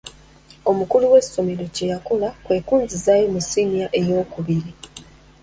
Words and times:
Omukulu 0.69 1.05
w'essomero 1.13 1.63
kye 1.75 1.85
yakola 1.93 2.27
kwe 2.43 2.57
kunzizaayo 2.67 3.25
mu 3.33 3.41
siniya 3.49 3.87
eyookubiri. 3.99 4.71